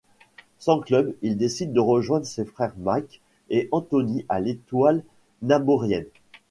Sans 0.57 0.79
club, 0.79 1.13
il 1.21 1.37
décide 1.37 1.73
de 1.73 1.79
rejoindre 1.79 2.25
ses 2.25 2.43
frères 2.43 2.73
Mike 2.79 3.21
et 3.51 3.69
Anthony 3.71 4.25
à 4.29 4.39
l'Étoile 4.39 5.03
Naborienne. 5.43 6.07